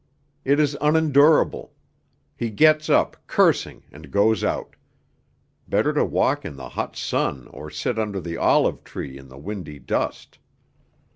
It 0.43 0.59
is 0.59 0.75
unendurable. 0.81 1.75
He 2.35 2.49
gets 2.49 2.89
up, 2.89 3.15
cursing, 3.27 3.83
and 3.91 4.09
goes 4.09 4.43
out; 4.43 4.75
better 5.67 5.93
to 5.93 6.03
walk 6.03 6.43
in 6.43 6.55
the 6.55 6.69
hot 6.69 6.95
sun 6.95 7.45
or 7.49 7.69
sit 7.69 7.99
under 7.99 8.19
the 8.19 8.35
olive 8.37 8.83
tree 8.83 9.15
in 9.19 9.27
the 9.27 9.37
windy 9.37 9.77
dust. 9.77 10.39